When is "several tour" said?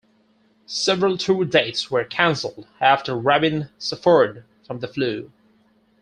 0.65-1.45